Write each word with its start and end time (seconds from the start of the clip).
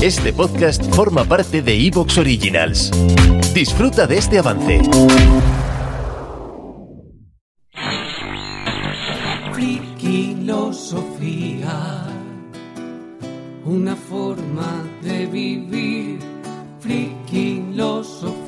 Este 0.00 0.32
podcast 0.32 0.80
forma 0.94 1.24
parte 1.24 1.60
de 1.60 1.74
Evox 1.74 2.18
Originals. 2.18 2.92
Disfruta 3.52 4.06
de 4.06 4.18
este 4.18 4.38
avance. 4.38 4.80
Friquilosofía, 9.52 12.06
una 13.64 13.96
forma 13.96 14.84
de 15.02 15.26
vivir. 15.26 16.20
Friquilosofía. 16.78 18.38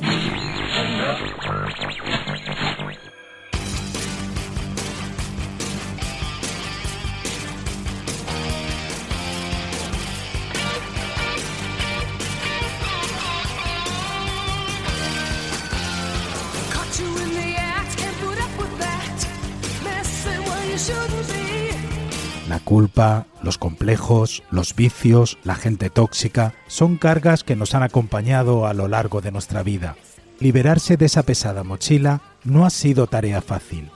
La 22.51 22.59
culpa, 22.59 23.27
los 23.41 23.57
complejos, 23.57 24.43
los 24.51 24.75
vicios, 24.75 25.37
la 25.45 25.55
gente 25.55 25.89
tóxica 25.89 26.53
son 26.67 26.97
cargas 26.97 27.45
que 27.45 27.55
nos 27.55 27.75
han 27.75 27.83
acompañado 27.83 28.67
a 28.67 28.73
lo 28.73 28.89
largo 28.89 29.21
de 29.21 29.31
nuestra 29.31 29.63
vida. 29.63 29.95
Liberarse 30.41 30.97
de 30.97 31.05
esa 31.05 31.23
pesada 31.23 31.63
mochila 31.63 32.19
no 32.43 32.65
ha 32.65 32.69
sido 32.69 33.07
tarea 33.07 33.41
fácil, 33.41 33.89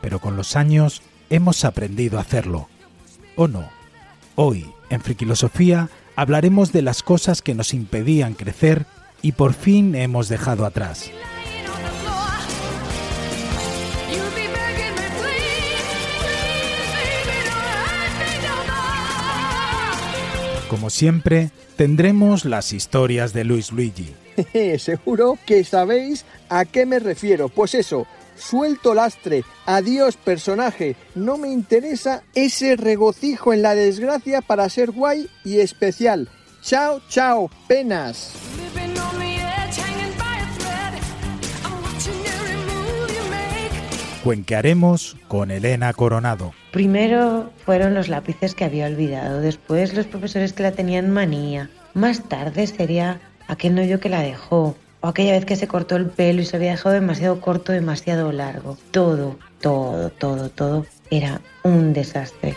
pero 0.00 0.20
con 0.20 0.38
los 0.38 0.56
años 0.56 1.02
hemos 1.28 1.66
aprendido 1.66 2.16
a 2.16 2.22
hacerlo. 2.22 2.70
¿O 3.36 3.46
no? 3.46 3.68
Hoy, 4.36 4.72
en 4.88 5.02
Friquilosofía, 5.02 5.90
hablaremos 6.16 6.72
de 6.72 6.80
las 6.80 7.02
cosas 7.02 7.42
que 7.42 7.54
nos 7.54 7.74
impedían 7.74 8.32
crecer 8.32 8.86
y 9.20 9.32
por 9.32 9.52
fin 9.52 9.94
hemos 9.94 10.30
dejado 10.30 10.64
atrás. 10.64 11.10
Como 20.68 20.90
siempre, 20.90 21.50
tendremos 21.76 22.44
las 22.44 22.74
historias 22.74 23.32
de 23.32 23.44
Luis 23.44 23.72
Luigi. 23.72 24.14
Seguro 24.78 25.38
que 25.46 25.64
sabéis 25.64 26.26
a 26.50 26.66
qué 26.66 26.84
me 26.84 26.98
refiero. 26.98 27.48
Pues 27.48 27.74
eso, 27.74 28.06
suelto 28.36 28.92
lastre, 28.92 29.44
adiós 29.64 30.16
personaje, 30.16 30.94
no 31.14 31.38
me 31.38 31.48
interesa 31.48 32.22
ese 32.34 32.76
regocijo 32.76 33.54
en 33.54 33.62
la 33.62 33.74
desgracia 33.74 34.42
para 34.42 34.68
ser 34.68 34.90
guay 34.90 35.30
y 35.42 35.60
especial. 35.60 36.28
Chao, 36.62 37.00
chao, 37.08 37.50
penas. 37.66 38.34
Cuenquearemos 44.22 45.16
con 45.28 45.50
Elena 45.50 45.94
Coronado. 45.94 46.52
Primero 46.72 47.50
fueron 47.64 47.94
los 47.94 48.08
lápices 48.08 48.54
que 48.54 48.64
había 48.64 48.86
olvidado, 48.86 49.40
después 49.40 49.94
los 49.94 50.06
profesores 50.06 50.52
que 50.52 50.62
la 50.62 50.72
tenían 50.72 51.10
manía. 51.10 51.70
Más 51.94 52.28
tarde 52.28 52.66
sería 52.66 53.20
aquel 53.46 53.74
novio 53.74 54.00
que 54.00 54.10
la 54.10 54.20
dejó, 54.20 54.76
o 55.00 55.08
aquella 55.08 55.32
vez 55.32 55.46
que 55.46 55.56
se 55.56 55.66
cortó 55.66 55.96
el 55.96 56.06
pelo 56.06 56.42
y 56.42 56.44
se 56.44 56.56
había 56.56 56.72
dejado 56.72 56.94
demasiado 56.94 57.40
corto, 57.40 57.72
demasiado 57.72 58.32
largo. 58.32 58.76
Todo, 58.90 59.38
todo, 59.60 60.10
todo, 60.10 60.50
todo 60.50 60.86
era 61.10 61.40
un 61.62 61.94
desastre. 61.94 62.54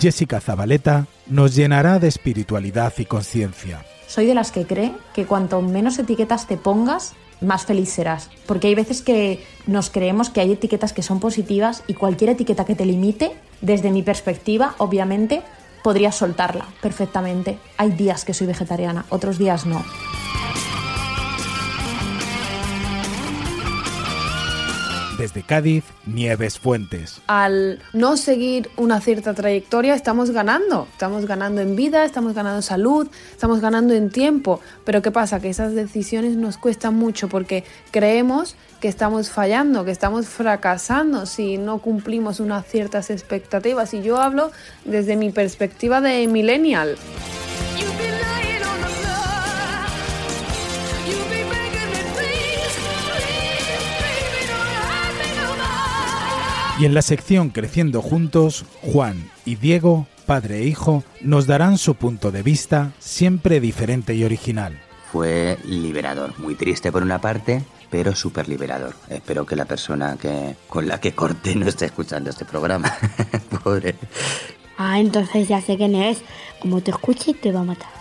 Jessica 0.00 0.40
Zabaleta 0.40 1.06
nos 1.26 1.54
llenará 1.54 1.98
de 1.98 2.08
espiritualidad 2.08 2.92
y 2.98 3.06
conciencia. 3.06 3.84
Soy 4.06 4.26
de 4.26 4.34
las 4.34 4.52
que 4.52 4.66
cree 4.66 4.92
que 5.14 5.24
cuanto 5.24 5.62
menos 5.62 5.98
etiquetas 5.98 6.46
te 6.46 6.56
pongas, 6.56 7.14
más 7.40 7.66
feliz 7.66 7.90
serás. 7.90 8.30
Porque 8.46 8.68
hay 8.68 8.74
veces 8.74 9.02
que 9.02 9.44
nos 9.66 9.90
creemos 9.90 10.30
que 10.30 10.40
hay 10.40 10.52
etiquetas 10.52 10.92
que 10.92 11.02
son 11.02 11.20
positivas 11.20 11.82
y 11.86 11.94
cualquier 11.94 12.30
etiqueta 12.30 12.64
que 12.64 12.74
te 12.74 12.86
limite, 12.86 13.32
desde 13.60 13.90
mi 13.90 14.02
perspectiva, 14.02 14.74
obviamente, 14.78 15.42
podrías 15.82 16.16
soltarla 16.16 16.66
perfectamente. 16.82 17.58
Hay 17.76 17.90
días 17.90 18.24
que 18.24 18.34
soy 18.34 18.46
vegetariana, 18.46 19.06
otros 19.10 19.38
días 19.38 19.66
no. 19.66 19.84
Desde 25.18 25.42
Cádiz, 25.42 25.84
Nieves 26.04 26.58
Fuentes. 26.58 27.22
al 27.26 27.80
no 27.94 28.18
seguir 28.18 28.68
una 28.76 29.00
cierta 29.00 29.32
trayectoria 29.32 29.94
estamos 29.94 30.30
ganando, 30.30 30.86
estamos 30.92 31.24
ganando 31.24 31.62
en 31.62 31.74
vida, 31.74 32.04
estamos 32.04 32.34
ganando 32.34 32.58
en 32.58 32.62
salud, 32.62 33.08
estamos 33.30 33.60
ganando 33.60 33.94
en 33.94 34.10
tiempo, 34.10 34.60
pero 34.84 35.00
¿qué 35.00 35.10
pasa? 35.10 35.40
Que 35.40 35.48
esas 35.48 35.74
decisiones 35.74 36.36
nos 36.36 36.58
cuestan 36.58 36.94
mucho 36.96 37.28
porque 37.28 37.64
creemos 37.90 38.56
que 38.80 38.88
estamos 38.88 39.30
fallando, 39.30 39.86
que 39.86 39.90
estamos 39.90 40.26
fracasando 40.26 41.24
si 41.24 41.56
no 41.56 41.78
cumplimos 41.78 42.38
unas 42.38 42.66
ciertas 42.66 43.08
expectativas 43.08 43.94
y 43.94 44.02
yo 44.02 44.18
hablo 44.18 44.50
desde 44.84 45.16
mi 45.16 45.30
perspectiva 45.30 46.02
de 46.02 46.26
millennial. 46.26 46.96
Y 56.78 56.84
en 56.84 56.94
la 56.94 57.02
sección 57.02 57.48
Creciendo 57.50 58.02
Juntos, 58.02 58.64
Juan 58.82 59.30
y 59.46 59.54
Diego, 59.56 60.06
padre 60.26 60.58
e 60.58 60.64
hijo, 60.66 61.04
nos 61.22 61.46
darán 61.46 61.78
su 61.78 61.94
punto 61.94 62.30
de 62.30 62.42
vista, 62.42 62.92
siempre 62.98 63.60
diferente 63.60 64.14
y 64.14 64.24
original. 64.24 64.78
fue 65.10 65.56
liberador. 65.64 66.38
Muy 66.38 66.54
triste 66.54 66.92
por 66.92 67.02
una 67.02 67.18
parte, 67.20 67.62
pero 67.90 68.14
súper 68.14 68.48
liberador. 68.48 68.94
Espero 69.08 69.46
que 69.46 69.56
la 69.56 69.64
persona 69.64 70.18
que 70.20 70.56
con 70.68 70.86
la 70.86 71.00
que 71.00 71.12
corté 71.12 71.54
no 71.54 71.66
esté 71.66 71.86
escuchando 71.86 72.28
este 72.28 72.44
programa. 72.44 72.92
Pobre. 73.64 73.94
Ah, 74.76 75.00
entonces 75.00 75.48
ya 75.48 75.62
sé 75.62 75.78
quién 75.78 75.94
es. 75.94 76.18
Como 76.60 76.82
te 76.82 76.90
escuche, 76.90 77.32
te 77.32 77.52
va 77.52 77.60
a 77.60 77.64
matar. 77.64 77.95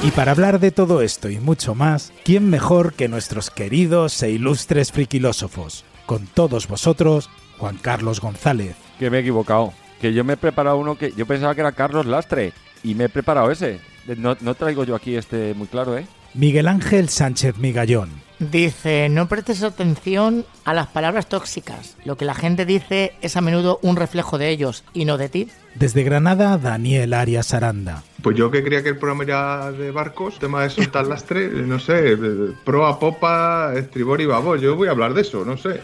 Y 0.00 0.12
para 0.12 0.30
hablar 0.30 0.60
de 0.60 0.70
todo 0.70 1.02
esto 1.02 1.28
y 1.28 1.38
mucho 1.40 1.74
más, 1.74 2.12
¿quién 2.24 2.48
mejor 2.48 2.92
que 2.94 3.08
nuestros 3.08 3.50
queridos 3.50 4.22
e 4.22 4.30
ilustres 4.30 4.92
friquilósofos? 4.92 5.84
Con 6.06 6.26
todos 6.26 6.68
vosotros, 6.68 7.28
Juan 7.58 7.78
Carlos 7.78 8.20
González, 8.20 8.76
Que 9.00 9.10
me 9.10 9.18
he 9.18 9.20
equivocado. 9.20 9.72
Que 10.00 10.14
yo 10.14 10.22
me 10.22 10.34
he 10.34 10.36
preparado 10.36 10.76
uno 10.76 10.96
que 10.96 11.12
yo 11.16 11.26
pensaba 11.26 11.54
que 11.56 11.62
era 11.62 11.72
Carlos 11.72 12.06
Lastre 12.06 12.52
y 12.84 12.94
me 12.94 13.04
he 13.04 13.08
preparado 13.08 13.50
ese. 13.50 13.80
No, 14.16 14.36
no 14.40 14.54
traigo 14.54 14.84
yo 14.84 14.94
aquí 14.94 15.16
este 15.16 15.52
muy 15.54 15.66
claro, 15.66 15.98
¿eh? 15.98 16.06
Miguel 16.32 16.68
Ángel 16.68 17.08
Sánchez 17.08 17.58
Migallón, 17.58 18.10
Dice, 18.38 19.08
no 19.08 19.26
prestes 19.28 19.64
atención 19.64 20.46
a 20.64 20.72
las 20.72 20.86
palabras 20.86 21.26
tóxicas. 21.28 21.96
Lo 22.04 22.16
que 22.16 22.24
la 22.24 22.34
gente 22.34 22.64
dice 22.66 23.12
es 23.20 23.36
a 23.36 23.40
menudo 23.40 23.80
un 23.82 23.96
reflejo 23.96 24.38
de 24.38 24.50
ellos 24.50 24.84
y 24.92 25.06
no 25.06 25.18
de 25.18 25.28
ti. 25.28 25.48
desde 25.74 26.04
Granada, 26.04 26.56
Daniel 26.56 27.14
Arias 27.14 27.52
Aranda, 27.52 28.02
Pues 28.22 28.36
yo 28.36 28.50
que 28.50 28.62
creía 28.62 28.82
que 28.84 28.90
el 28.90 28.96
programa 28.98 29.24
era 29.24 29.72
de 29.72 29.90
barcos, 29.90 30.38
tema 30.38 30.62
de 30.62 30.70
soltar 30.70 31.06
lastre, 31.08 31.48
no 31.48 31.80
sé, 31.80 32.16
proa, 32.64 33.00
popa, 33.00 33.72
estribor 33.74 34.20
y 34.20 34.26
babor. 34.26 34.60
Yo 34.60 34.76
voy 34.76 34.86
a 34.86 34.92
hablar 34.92 35.14
de 35.14 35.22
eso, 35.22 35.44
no 35.44 35.56
sé. 35.56 35.80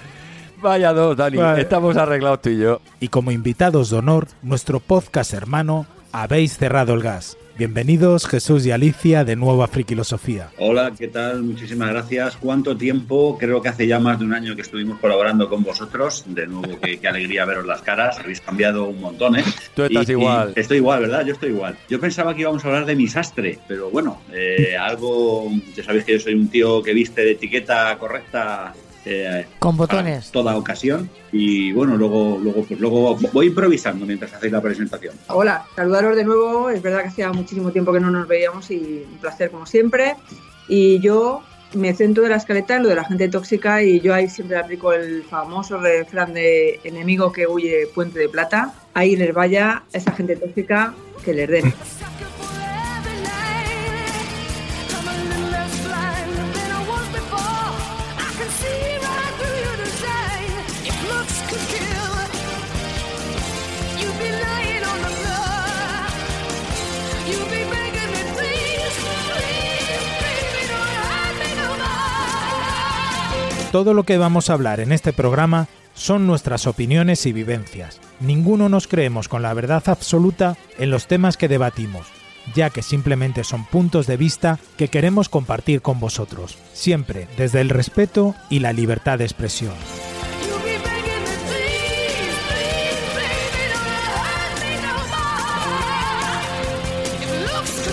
Vaya 0.63 0.93
dos, 0.93 1.17
Dani. 1.17 1.37
Vale. 1.37 1.61
Estamos 1.63 1.97
arreglados 1.97 2.41
tú 2.43 2.51
y 2.51 2.59
yo. 2.59 2.81
y 3.01 3.09
como 3.09 3.33
invitados 3.33 3.91
de 3.91 3.97
honor, 3.99 4.29
nuestro 4.43 4.79
podcast 4.79 5.35
hermano, 5.35 5.87
Habéis 6.13 6.57
Cerrado 6.57 6.95
el 6.95 7.03
Gas. 7.03 7.37
Bienvenidos 7.57 8.27
Jesús 8.27 8.67
y 8.67 8.73
Alicia 8.73 9.25
de 9.25 9.37
nuevo 9.37 9.63
a 9.63 9.69
Friquilosofía. 9.69 10.51
Hola, 10.59 10.93
¿qué 10.99 11.07
tal? 11.07 11.45
Muchísimas 11.45 11.89
gracias. 11.91 12.37
¿Cuánto 12.37 12.77
tiempo? 12.77 13.39
Creo 13.39 13.63
que 13.63 13.69
hace 13.69 13.87
ya 13.87 14.01
más 14.01 14.19
de 14.19 14.25
un 14.25 14.35
año 14.35 14.57
que 14.57 14.63
estuvimos 14.63 14.99
colaborando 14.99 15.49
con 15.49 15.63
vosotros. 15.63 16.25
De 16.27 16.49
nuevo, 16.49 16.81
qué, 16.83 16.99
qué 16.99 17.07
alegría 17.07 17.45
veros 17.45 17.65
las 17.65 17.81
caras. 17.83 18.19
Habéis 18.19 18.41
cambiado 18.41 18.87
un 18.87 19.01
montón, 19.01 19.37
¿eh? 19.37 19.45
Tú 19.77 19.85
estás 19.85 20.09
Y- 20.09 20.13
y 20.13 20.15
igual. 20.17 20.53
estoy 20.57 20.79
igual, 20.79 21.03
¿verdad? 21.03 21.25
Yo 21.25 21.35
estoy 21.35 21.51
igual. 21.51 21.77
Yo 21.89 22.01
pensaba 22.01 22.35
que 22.35 22.41
íbamos 22.41 22.65
a 22.65 22.69
hablar 22.69 22.87
de 22.87 22.97
mi 22.97 23.07
sastre, 23.07 23.61
pero 23.69 23.89
bueno, 23.89 24.21
eh, 24.33 24.77
algo... 24.77 25.49
Ya 25.77 25.85
sabéis 25.85 26.05
que 26.05 26.13
yo 26.15 26.19
soy 26.21 26.35
un 26.35 26.49
tío 26.49 26.83
que 26.83 26.93
viste 26.93 27.21
de 27.23 27.31
etiqueta 27.33 27.97
correcta 28.01 28.75
eh, 29.05 29.47
Con 29.59 29.77
botones. 29.77 30.31
toda 30.31 30.57
ocasión. 30.57 31.11
Y 31.33 31.73
bueno, 31.73 31.97
luego, 31.97 32.39
luego, 32.41 32.65
pues 32.65 32.81
luego 32.81 33.17
voy 33.33 33.47
improvisando 33.47 34.07
mientras 34.07 34.33
hacéis 34.33 34.53
la 34.53 34.61
presentación. 34.61 35.15
Hola, 35.29 35.65
saludaros 35.77 36.17
de 36.17 36.25
nuevo. 36.25 36.71
Es 36.71 36.83
verdad 36.83 37.03
que 37.03 37.09
hacía 37.09 37.33
muchísimo 37.33 37.71
tiempo 37.71 37.93
que 37.93 38.01
no 38.01 38.11
nos 38.11 38.27
veíamos 38.29 38.71
y 38.71 39.07
un 39.11 39.19
placer 39.19 39.51
como 39.51 39.67
siempre. 39.67 40.17
Y 40.69 41.01
yo 41.01 41.43
me 41.75 41.93
centro 41.95 42.23
de 42.23 42.31
la 42.31 42.37
escaleta 42.37 42.77
en 42.77 42.85
lo 42.85 42.89
de 42.89 42.95
la 42.95 43.05
gente 43.05 43.29
tóxica 43.29 43.83
y 43.83 44.01
yo 44.01 44.15
ahí 44.15 44.29
siempre 44.29 44.57
aplico 44.57 44.93
el 44.93 45.25
famoso 45.25 45.79
refrán 45.79 46.33
de 46.33 46.81
enemigo 46.85 47.33
que 47.33 47.47
huye 47.47 47.89
puente 47.95 48.19
de 48.19 48.29
plata. 48.29 48.73
Ahí 48.95 49.17
les 49.17 49.35
vaya 49.35 49.83
esa 49.93 50.13
gente 50.13 50.37
tóxica 50.37 50.95
que 51.25 51.35
les 51.35 51.49
den. 51.49 51.75
Todo 73.75 73.93
lo 73.93 74.05
que 74.05 74.19
vamos 74.19 74.51
a 74.51 74.53
hablar 74.53 74.79
en 74.79 74.93
este 74.93 75.13
programa 75.13 75.67
son 75.95 76.29
nuestras 76.29 76.69
opiniones 76.69 77.27
y 77.27 77.33
vivencias. 77.33 78.01
Ninguno 78.21 78.69
nos 78.69 78.87
creemos 78.87 79.27
con 79.27 79.43
la 79.43 79.53
verdad 79.53 79.83
absoluta 79.89 80.57
en 80.79 80.91
los 80.91 81.09
temas 81.09 81.37
que 81.37 81.49
debatimos, 81.49 82.07
ya 82.55 82.71
que 82.71 82.83
simplemente 82.83 83.43
son 83.43 83.65
puntos 83.65 84.07
de 84.07 84.17
vista 84.17 84.61
que 84.77 84.87
queremos 84.87 85.29
compartir 85.29 85.83
con 85.83 85.99
vosotros, 85.99 86.57
siempre 86.73 87.27
desde 87.37 87.63
el 87.63 87.69
respeto 87.69 88.37
y 88.49 88.61
la 88.61 88.73
libertad 88.73 89.19
de 89.19 89.25
expresión. 89.25 89.75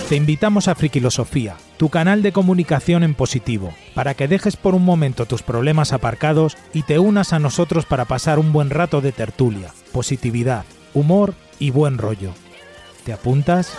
Te 0.09 0.15
invitamos 0.15 0.67
a 0.67 0.75
Frikilosofía, 0.75 1.55
tu 1.81 1.89
canal 1.89 2.21
de 2.21 2.31
comunicación 2.31 3.01
en 3.01 3.15
positivo, 3.15 3.73
para 3.95 4.13
que 4.13 4.27
dejes 4.27 4.55
por 4.55 4.75
un 4.75 4.85
momento 4.85 5.25
tus 5.25 5.41
problemas 5.41 5.93
aparcados 5.93 6.55
y 6.75 6.83
te 6.83 6.99
unas 6.99 7.33
a 7.33 7.39
nosotros 7.39 7.87
para 7.87 8.05
pasar 8.05 8.37
un 8.37 8.53
buen 8.53 8.69
rato 8.69 9.01
de 9.01 9.11
tertulia, 9.11 9.73
positividad, 9.91 10.63
humor 10.93 11.33
y 11.57 11.71
buen 11.71 11.97
rollo. 11.97 12.35
¿Te 13.03 13.13
apuntas? 13.13 13.73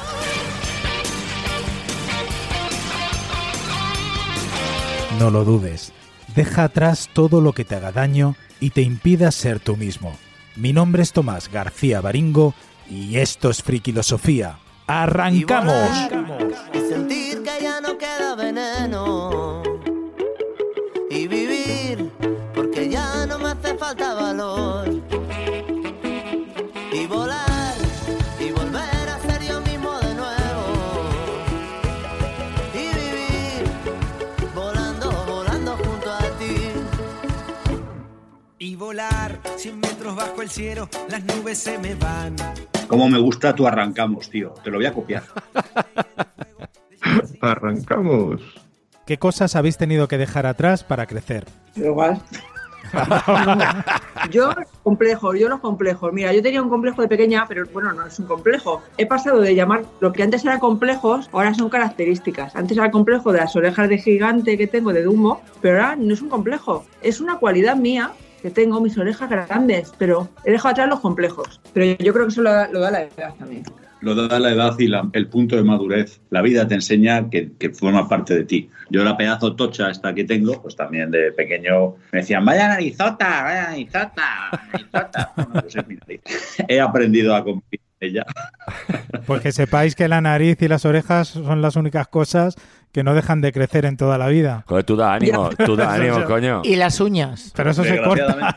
No 5.21 5.31
lo 5.31 5.45
dudes. 5.45 5.93
Deja 6.35 6.65
atrás 6.65 7.09
todo 7.13 7.41
lo 7.41 7.53
que 7.53 7.65
te 7.65 7.77
haga 7.77 7.93
daño 7.93 8.35
y 8.59 8.71
te 8.71 8.83
impida 8.83 9.31
ser 9.31 9.61
tú 9.61 9.77
mismo. 9.77 10.19
Mi 10.57 10.73
nombre 10.73 11.05
es 11.05 11.13
Tomás 11.13 11.49
García 11.53 12.01
Baringo 12.01 12.53
y 12.91 13.19
esto 13.19 13.49
es 13.49 13.63
Frikilosofía. 13.63 14.59
¡Arrancamos! 14.89 15.89
Y 16.75 17.22
que 17.59 17.65
ya 17.65 17.81
no 17.81 17.99
queda 17.99 18.35
veneno. 18.35 19.63
Y 21.11 21.27
vivir 21.27 22.11
porque 22.55 22.89
ya 22.89 23.27
no 23.27 23.39
me 23.39 23.51
hace 23.51 23.77
falta 23.77 24.15
valor. 24.15 24.89
Y 26.93 27.07
volar 27.07 27.75
y 28.39 28.51
volver 28.53 29.09
a 29.09 29.19
ser 29.21 29.43
yo 29.43 29.61
mismo 29.61 29.99
de 30.01 30.15
nuevo. 30.15 30.65
Y 32.75 32.85
vivir 33.01 33.63
volando, 34.55 35.11
volando 35.27 35.77
junto 35.77 36.11
a 36.11 36.23
ti. 36.39 36.57
Y 38.59 38.77
volar 38.77 39.41
100 39.57 39.81
metros 39.81 40.17
bajo 40.17 40.43
el 40.43 40.51
cielo, 40.51 40.89
las 41.09 41.25
nubes 41.25 41.59
se 41.59 41.79
me 41.79 41.95
van. 41.97 42.37
Cómo 42.89 43.09
me 43.09 43.19
gusta 43.19 43.55
tu 43.55 43.67
arrancamos, 43.67 44.29
tío. 44.29 44.55
Te 44.63 44.71
lo 44.71 44.77
voy 44.77 44.87
a 44.87 44.93
copiar. 44.93 45.25
Arrancamos. 47.41 48.41
¿Qué 49.07 49.19
cosas 49.19 49.57
habéis 49.57 49.77
tenido 49.77 50.09
que 50.09 50.19
dejar 50.19 50.47
atrás 50.47 50.85
para 50.85 51.07
crecer? 51.07 51.45
Igual. 51.75 52.23
yo 54.31 54.51
complejos, 54.83 55.39
yo 55.39 55.49
los 55.49 55.61
complejos. 55.61 56.13
Mira, 56.13 56.33
yo 56.33 56.43
tenía 56.43 56.63
un 56.63 56.69
complejo 56.69 57.03
de 57.03 57.09
pequeña, 57.09 57.47
pero 57.49 57.65
bueno, 57.73 57.93
no 57.93 58.07
es 58.07 58.19
un 58.19 58.27
complejo. 58.27 58.83
He 58.99 59.07
pasado 59.07 59.41
de 59.41 59.55
llamar 59.55 59.85
lo 60.01 60.13
que 60.13 60.23
antes 60.23 60.45
eran 60.45 60.61
complejos, 60.61 61.29
ahora 61.33 61.55
son 61.55 61.69
características. 61.69 62.55
Antes 62.55 62.77
era 62.77 62.87
el 62.87 62.93
complejo 62.93 63.33
de 63.33 63.39
las 63.39 63.57
orejas 63.57 63.89
de 63.89 63.99
gigante 63.99 64.59
que 64.59 64.67
tengo 64.67 64.93
de 64.93 65.03
Dumbo, 65.03 65.41
pero 65.61 65.83
ahora 65.83 65.97
no 65.97 66.15
es 66.15 66.23
un 66.23 66.29
complejo. 66.29 66.85
Es 67.03 67.21
una 67.21 67.39
cualidad 67.39 67.77
mía 67.77 68.13
que 68.43 68.51
tengo 68.51 68.81
mis 68.81 68.99
orejas 68.99 69.31
grandes, 69.31 69.93
pero 69.99 70.29
he 70.45 70.51
dejado 70.51 70.73
atrás 70.73 70.89
los 70.89 71.01
complejos. 71.01 71.61
Pero 71.73 71.97
yo 71.99 72.13
creo 72.13 72.27
que 72.27 72.33
eso 72.33 72.43
lo 72.43 72.51
da, 72.51 72.69
lo 72.69 72.81
da 72.81 72.91
la 72.91 73.03
edad 73.03 73.35
también. 73.39 73.65
Lo 74.03 74.15
da 74.15 74.39
la 74.39 74.51
edad 74.51 74.77
y 74.79 74.89
la- 74.89 75.09
el 75.13 75.29
punto 75.29 75.57
de 75.57 75.63
madurez. 75.63 76.21
La 76.31 76.43
vida 76.43 76.67
te 76.69 76.75
enseña 76.75 77.31
que, 77.31 77.53
que 77.59 77.71
forma 77.71 78.09
parte 78.09 78.35
de 78.35 78.45
ti. 78.45 78.69
Yo 78.91 79.03
la 79.05 79.17
pedazo 79.17 79.55
tocha 79.57 79.91
esta 79.91 80.13
que 80.15 80.25
tengo, 80.25 80.61
pues 80.61 80.77
también 80.77 81.11
de 81.11 81.33
pequeño 81.33 81.95
me 82.13 82.19
decían, 82.21 82.45
vaya 82.45 82.69
narizota, 82.69 83.43
vaya 83.45 83.63
narizota, 83.71 84.23
narizota. 84.73 85.33
Bueno, 85.37 85.53
pues 85.63 85.77
es 85.77 85.87
mi 85.89 85.95
nariz. 85.95 86.21
He 86.69 86.81
aprendido 86.81 87.35
a 87.35 87.43
convivir 87.45 87.81
con 87.81 88.09
ella. 88.09 88.27
Pues 89.27 89.41
que 89.41 89.53
sepáis 89.53 89.95
que 89.95 90.09
la 90.09 90.21
nariz 90.21 90.61
y 90.63 90.67
las 90.69 90.85
orejas 90.85 91.29
son 91.29 91.63
las 91.63 91.77
únicas 91.77 92.09
cosas 92.09 92.57
que 92.91 93.05
no 93.05 93.15
dejan 93.15 93.41
de 93.41 93.53
crecer 93.53 93.85
en 93.85 93.97
toda 93.97 94.19
la 94.19 94.27
vida. 94.27 94.65
Joder, 94.67 94.85
tú 94.85 94.97
da 94.97 95.15
ánimo, 95.15 95.49
tú 95.65 95.77
da 95.77 95.95
ánimo, 95.95 96.25
coño. 96.27 96.61
Y 96.65 96.75
las 96.75 97.01
uñas. 97.01 97.53
Pero 97.55 97.71
eso 97.71 97.85
se 97.85 98.03
corta. 98.03 98.57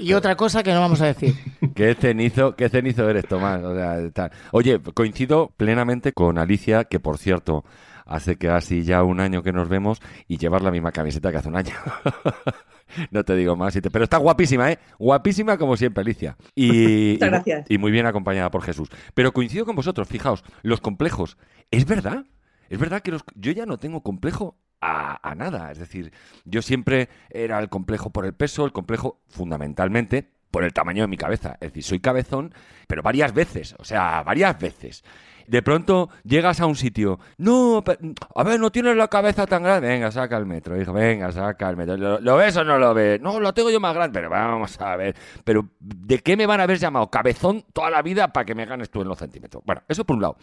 Y 0.00 0.12
otra 0.14 0.34
cosa 0.36 0.62
que 0.62 0.72
no 0.72 0.80
vamos 0.80 1.00
a 1.00 1.06
decir. 1.06 1.34
Qué 1.74 1.94
cenizo, 1.94 2.56
qué 2.56 2.68
cenizo 2.68 3.08
eres, 3.08 3.26
Tomás. 3.26 3.62
O 3.62 3.74
sea, 3.74 4.30
Oye, 4.52 4.80
coincido 4.94 5.52
plenamente 5.56 6.12
con 6.12 6.38
Alicia, 6.38 6.84
que 6.84 6.98
por 7.00 7.18
cierto, 7.18 7.64
hace 8.06 8.36
casi 8.36 8.82
ya 8.82 9.02
un 9.04 9.20
año 9.20 9.42
que 9.42 9.52
nos 9.52 9.68
vemos 9.68 10.00
y 10.26 10.38
llevar 10.38 10.62
la 10.62 10.70
misma 10.70 10.90
camiseta 10.92 11.30
que 11.30 11.38
hace 11.38 11.48
un 11.48 11.56
año. 11.56 11.74
no 13.10 13.24
te 13.24 13.36
digo 13.36 13.56
más, 13.56 13.76
y 13.76 13.80
te- 13.80 13.90
pero 13.90 14.04
está 14.04 14.16
guapísima, 14.16 14.72
¿eh? 14.72 14.78
Guapísima 14.98 15.56
como 15.58 15.76
siempre, 15.76 16.02
Alicia. 16.02 16.36
Y, 16.54 17.12
Muchas 17.12 17.28
y- 17.28 17.30
gracias. 17.30 17.66
y 17.70 17.78
muy 17.78 17.92
bien 17.92 18.06
acompañada 18.06 18.50
por 18.50 18.62
Jesús. 18.62 18.88
Pero 19.14 19.32
coincido 19.32 19.64
con 19.64 19.76
vosotros, 19.76 20.08
fijaos, 20.08 20.42
los 20.62 20.80
complejos. 20.80 21.36
¿Es 21.70 21.86
verdad? 21.86 22.24
Es 22.68 22.78
verdad 22.78 23.02
que 23.02 23.12
los- 23.12 23.24
yo 23.34 23.52
ya 23.52 23.66
no 23.66 23.78
tengo 23.78 24.02
complejo 24.02 24.56
a, 24.80 25.28
a 25.28 25.34
nada. 25.34 25.70
Es 25.72 25.78
decir, 25.78 26.12
yo 26.44 26.62
siempre 26.62 27.08
era 27.30 27.58
el 27.58 27.68
complejo 27.68 28.10
por 28.10 28.26
el 28.26 28.34
peso, 28.34 28.64
el 28.64 28.72
complejo 28.72 29.20
fundamentalmente 29.28 30.30
por 30.50 30.64
el 30.64 30.72
tamaño 30.72 31.02
de 31.02 31.08
mi 31.08 31.16
cabeza. 31.16 31.56
Es 31.60 31.70
decir, 31.70 31.84
soy 31.84 32.00
cabezón, 32.00 32.54
pero 32.86 33.02
varias 33.02 33.32
veces, 33.32 33.74
o 33.78 33.84
sea, 33.84 34.22
varias 34.22 34.58
veces. 34.58 35.04
De 35.50 35.62
pronto 35.62 36.10
llegas 36.22 36.60
a 36.60 36.66
un 36.66 36.76
sitio, 36.76 37.18
no, 37.36 37.82
pe- 37.84 37.98
a 38.36 38.44
ver, 38.44 38.60
no 38.60 38.70
tienes 38.70 38.96
la 38.96 39.08
cabeza 39.08 39.48
tan 39.48 39.64
grande. 39.64 39.88
Venga, 39.88 40.12
saca 40.12 40.36
el 40.36 40.46
metro, 40.46 40.80
hijo, 40.80 40.92
venga, 40.92 41.32
saca 41.32 41.68
el 41.68 41.76
metro. 41.76 41.96
¿Lo, 41.96 42.20
lo 42.20 42.36
ves 42.36 42.56
o 42.56 42.62
no 42.62 42.78
lo 42.78 42.94
ves? 42.94 43.20
No, 43.20 43.40
lo 43.40 43.52
tengo 43.52 43.68
yo 43.68 43.80
más 43.80 43.92
grande, 43.92 44.20
pero 44.20 44.30
vamos 44.30 44.80
a 44.80 44.94
ver. 44.94 45.16
Pero, 45.42 45.68
¿de 45.80 46.20
qué 46.20 46.36
me 46.36 46.46
van 46.46 46.60
a 46.60 46.62
haber 46.62 46.78
llamado 46.78 47.10
cabezón 47.10 47.64
toda 47.72 47.90
la 47.90 48.00
vida 48.00 48.32
para 48.32 48.44
que 48.44 48.54
me 48.54 48.64
ganes 48.64 48.90
tú 48.90 49.02
en 49.02 49.08
los 49.08 49.18
centímetros? 49.18 49.64
Bueno, 49.66 49.82
eso 49.88 50.04
por 50.04 50.14
un 50.14 50.22
lado. 50.22 50.36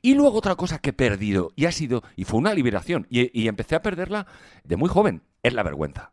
Y 0.00 0.14
luego 0.14 0.38
otra 0.38 0.54
cosa 0.54 0.78
que 0.78 0.88
he 0.90 0.94
perdido, 0.94 1.52
y 1.54 1.66
ha 1.66 1.72
sido, 1.72 2.02
y 2.16 2.24
fue 2.24 2.38
una 2.40 2.54
liberación, 2.54 3.06
y 3.10 3.48
empecé 3.48 3.74
a 3.74 3.82
perderla 3.82 4.26
de 4.64 4.76
muy 4.76 4.88
joven, 4.88 5.20
es 5.42 5.52
la 5.52 5.64
vergüenza. 5.64 6.12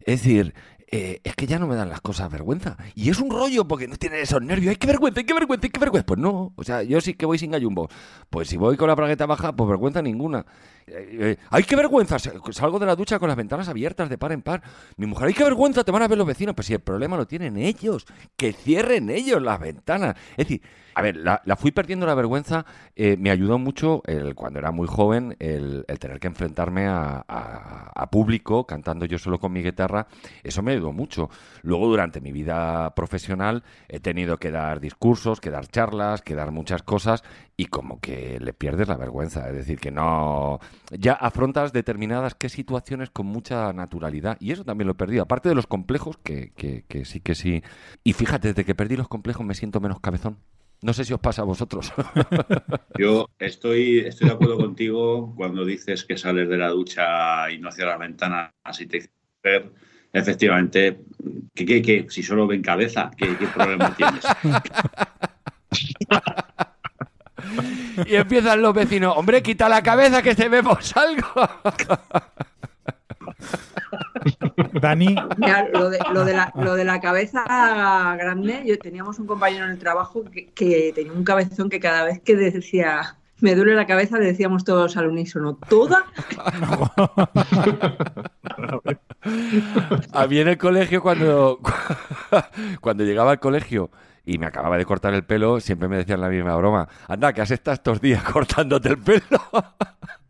Es 0.00 0.22
decir, 0.22 0.54
eh, 0.88 1.20
es 1.24 1.34
que 1.34 1.46
ya 1.46 1.58
no 1.58 1.66
me 1.66 1.74
dan 1.74 1.88
las 1.88 2.00
cosas 2.00 2.30
vergüenza. 2.30 2.76
Y 2.94 3.10
es 3.10 3.18
un 3.18 3.30
rollo 3.30 3.66
porque 3.66 3.88
no 3.88 3.96
tiene 3.96 4.20
esos 4.20 4.40
nervios. 4.42 4.70
¡Ay, 4.70 4.76
qué 4.76 4.86
vergüenza, 4.86 5.20
ay, 5.20 5.26
qué 5.26 5.34
vergüenza, 5.34 5.66
ay, 5.66 5.70
qué 5.70 5.80
vergüenza! 5.80 6.06
Pues 6.06 6.20
no. 6.20 6.52
O 6.56 6.64
sea, 6.64 6.82
yo 6.82 7.00
sí 7.00 7.14
que 7.14 7.26
voy 7.26 7.38
sin 7.38 7.50
gallumbo. 7.50 7.88
Pues 8.30 8.48
si 8.48 8.56
voy 8.56 8.76
con 8.76 8.88
la 8.88 8.94
bragueta 8.94 9.26
baja, 9.26 9.54
pues 9.54 9.68
vergüenza 9.68 10.00
ninguna. 10.02 10.46
Eh, 10.86 11.18
eh, 11.20 11.36
¡Ay, 11.50 11.64
qué 11.64 11.74
vergüenza! 11.76 12.18
Sa- 12.18 12.32
Salgo 12.52 12.78
de 12.78 12.86
la 12.86 12.94
ducha 12.96 13.18
con 13.18 13.28
las 13.28 13.36
ventanas 13.36 13.68
abiertas 13.68 14.08
de 14.08 14.16
par 14.18 14.32
en 14.32 14.42
par. 14.42 14.62
Mi 14.96 15.06
mujer, 15.06 15.28
¡ay, 15.28 15.34
qué 15.34 15.44
vergüenza! 15.44 15.82
Te 15.82 15.90
van 15.92 16.02
a 16.02 16.08
ver 16.08 16.18
los 16.18 16.26
vecinos. 16.26 16.54
Pues 16.54 16.66
si 16.68 16.74
el 16.74 16.80
problema 16.80 17.16
lo 17.16 17.26
tienen 17.26 17.56
ellos. 17.56 18.06
Que 18.36 18.52
cierren 18.52 19.10
ellos 19.10 19.42
las 19.42 19.58
ventanas. 19.58 20.14
Es 20.36 20.46
decir, 20.48 20.62
a 20.98 21.02
ver, 21.02 21.16
la, 21.18 21.40
fui 21.56 21.72
perdiendo 21.72 22.06
la 22.06 22.14
vergüenza. 22.14 22.64
eh, 22.94 23.16
me 23.18 23.30
ayudó 23.30 23.58
mucho 23.58 24.02
el, 24.06 24.34
cuando 24.34 24.58
era 24.58 24.70
muy 24.72 24.86
joven 24.88 25.36
el, 25.38 25.84
el 25.88 25.98
tener 25.98 26.18
que 26.18 26.26
enfrentarme 26.26 26.86
a, 26.86 27.22
a- 27.28 27.92
a 27.94 28.10
público 28.10 28.66
cantando 28.66 29.04
yo 29.04 29.18
solo 29.18 29.38
con 29.38 29.52
mi 29.52 29.62
guitarra. 29.62 30.06
Eso 30.42 30.62
me 30.62 30.72
ayudó 30.72 30.92
mucho. 30.92 31.28
Luego, 31.62 31.86
durante 31.88 32.20
mi 32.22 32.32
vida 32.32 32.94
profesional, 32.94 33.62
he 33.88 34.00
tenido 34.00 34.38
que 34.38 34.50
dar 34.50 34.80
discursos, 34.80 35.40
que 35.40 35.50
dar 35.50 35.66
charlas, 35.68 36.22
que 36.22 36.34
dar 36.34 36.50
muchas 36.50 36.82
cosas 36.82 37.22
y 37.58 37.66
como 37.66 38.00
que 38.00 38.38
le 38.40 38.54
pierdes 38.54 38.88
la 38.88 38.96
vergüenza. 38.96 39.46
Es 39.48 39.54
decir, 39.54 39.78
que 39.78 39.90
no. 39.90 40.60
Ya 40.90 41.12
afrontas 41.12 41.72
determinadas 41.74 42.34
qué 42.34 42.48
situaciones 42.48 43.10
con 43.10 43.26
mucha 43.26 43.72
naturalidad. 43.74 44.38
Y 44.40 44.52
eso 44.52 44.64
también 44.64 44.86
lo 44.86 44.92
he 44.92 44.96
perdido. 44.96 45.22
Aparte 45.24 45.48
de 45.50 45.54
los 45.54 45.66
complejos, 45.66 46.16
que 46.18 46.52
sí, 47.04 47.20
que 47.20 47.34
sí. 47.34 47.62
Y 48.02 48.14
fíjate, 48.14 48.48
desde 48.48 48.64
que 48.64 48.74
perdí 48.74 48.96
los 48.96 49.08
complejos 49.08 49.44
me 49.44 49.54
siento 49.54 49.78
menos 49.80 50.00
cabezón. 50.00 50.38
No 50.82 50.92
sé 50.92 51.04
si 51.04 51.12
os 51.12 51.20
pasa 51.20 51.42
a 51.42 51.44
vosotros. 51.46 51.92
Yo 52.98 53.28
estoy, 53.38 54.00
estoy 54.00 54.28
de 54.28 54.34
acuerdo 54.34 54.56
contigo 54.56 55.34
cuando 55.36 55.64
dices 55.64 56.04
que 56.04 56.16
sales 56.16 56.48
de 56.48 56.58
la 56.58 56.68
ducha 56.68 57.50
y 57.50 57.58
no 57.58 57.72
cierras 57.72 57.98
la 57.98 58.06
ventana 58.06 58.54
así 58.62 58.86
te 58.86 59.10
ver. 59.42 59.72
Efectivamente, 60.12 61.00
¿qué, 61.54 61.66
qué, 61.66 61.82
qué? 61.82 62.06
si 62.08 62.22
solo 62.22 62.46
ven 62.46 62.62
cabeza, 62.62 63.10
¿qué, 63.16 63.36
qué 63.36 63.46
problema 63.48 63.94
tienes? 63.94 64.24
y 68.06 68.14
empiezan 68.14 68.62
los 68.62 68.74
vecinos, 68.74 69.14
hombre, 69.16 69.42
quita 69.42 69.68
la 69.68 69.82
cabeza 69.82 70.22
que 70.22 70.34
te 70.34 70.48
vemos 70.48 70.96
algo. 70.96 71.26
Dani, 74.80 75.16
Mira, 75.36 75.68
lo, 75.72 75.90
de, 75.90 75.98
lo, 76.12 76.24
de 76.24 76.32
la, 76.34 76.52
lo 76.54 76.74
de 76.74 76.84
la 76.84 77.00
cabeza 77.00 77.44
grande, 78.18 78.62
yo 78.66 78.78
teníamos 78.78 79.18
un 79.18 79.26
compañero 79.26 79.64
en 79.64 79.72
el 79.72 79.78
trabajo 79.78 80.24
que, 80.24 80.46
que 80.48 80.92
tenía 80.94 81.12
un 81.12 81.24
cabezón 81.24 81.68
que 81.68 81.80
cada 81.80 82.04
vez 82.04 82.20
que 82.20 82.36
decía 82.36 83.16
me 83.40 83.54
duele 83.54 83.74
la 83.74 83.86
cabeza, 83.86 84.18
le 84.18 84.26
decíamos 84.26 84.64
todos 84.64 84.96
al 84.96 85.08
unísono, 85.08 85.58
¿toda? 85.68 86.06
A 90.12 90.26
mí 90.26 90.38
en 90.38 90.48
el 90.48 90.56
colegio, 90.56 91.02
cuando, 91.02 91.60
cuando 92.80 93.04
llegaba 93.04 93.32
al 93.32 93.40
colegio 93.40 93.90
y 94.24 94.38
me 94.38 94.46
acababa 94.46 94.78
de 94.78 94.86
cortar 94.86 95.12
el 95.14 95.24
pelo, 95.24 95.60
siempre 95.60 95.88
me 95.88 95.98
decían 95.98 96.20
la 96.20 96.28
misma 96.28 96.56
broma. 96.56 96.88
Anda, 97.08 97.32
que 97.32 97.42
has 97.42 97.50
estado 97.50 97.74
estos 97.74 98.00
días 98.00 98.22
cortándote 98.22 98.88
el 98.88 98.98
pelo. 98.98 99.22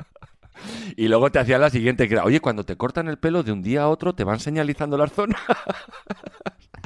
Y 0.97 1.09
luego 1.09 1.31
te 1.31 1.39
hacían 1.39 1.61
la 1.61 1.71
siguiente, 1.71 2.09
que 2.09 2.19
oye, 2.19 2.41
cuando 2.41 2.65
te 2.65 2.77
cortan 2.77 3.09
el 3.09 3.19
pelo 3.19 3.43
de 3.43 3.53
un 3.53 3.63
día 3.63 3.83
a 3.83 3.89
otro, 3.89 4.15
te 4.15 4.25
van 4.25 4.41
señalizando 4.41 4.97
las 4.97 5.13
zonas. 5.13 5.41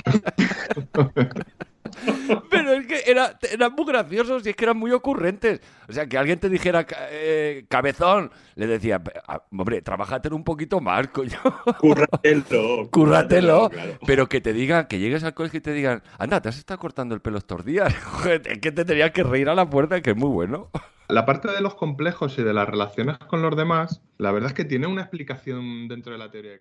Pero 2.50 2.72
es 2.72 2.86
que 2.86 3.02
era, 3.06 3.38
eran 3.50 3.72
muy 3.74 3.86
graciosos 3.86 4.46
y 4.46 4.50
es 4.50 4.56
que 4.56 4.64
eran 4.64 4.76
muy 4.76 4.92
ocurrentes. 4.92 5.60
O 5.88 5.92
sea, 5.92 6.06
que 6.06 6.16
alguien 6.18 6.38
te 6.38 6.48
dijera 6.48 6.86
eh, 7.10 7.64
cabezón, 7.68 8.30
le 8.54 8.66
decía, 8.66 9.02
"Ah, 9.26 9.42
hombre, 9.50 9.82
trabájate 9.82 10.28
un 10.32 10.44
poquito 10.44 10.80
más, 10.80 11.08
coño. 11.08 11.38
Curratelo. 11.78 12.88
Currátelo. 12.90 13.70
claro. 13.70 13.98
Pero 14.06 14.28
que 14.28 14.40
te 14.40 14.52
digan, 14.52 14.86
que 14.86 14.98
llegues 14.98 15.24
al 15.24 15.34
colegio 15.34 15.58
y 15.58 15.62
te 15.62 15.72
digan, 15.72 16.02
anda, 16.18 16.40
te 16.40 16.48
has 16.48 16.58
estado 16.58 16.78
cortando 16.78 17.14
el 17.14 17.20
pelo 17.20 17.38
estos 17.38 17.64
días. 17.64 17.94
Es 18.50 18.58
que 18.58 18.72
te 18.72 18.84
tenías 18.84 19.10
que 19.10 19.22
reír 19.22 19.48
a 19.48 19.54
la 19.54 19.68
puerta, 19.68 20.00
que 20.00 20.10
es 20.10 20.16
muy 20.16 20.28
bueno. 20.28 20.70
La 21.08 21.26
parte 21.26 21.50
de 21.50 21.60
los 21.60 21.74
complejos 21.74 22.38
y 22.38 22.42
de 22.42 22.52
las 22.52 22.68
relaciones 22.68 23.18
con 23.18 23.42
los 23.42 23.56
demás, 23.56 24.00
la 24.18 24.30
verdad 24.30 24.50
es 24.50 24.54
que 24.54 24.64
tiene 24.64 24.86
una 24.86 25.02
explicación 25.02 25.88
dentro 25.88 26.12
de 26.12 26.18
la 26.18 26.30
teoría 26.30 26.52
de 26.52 26.60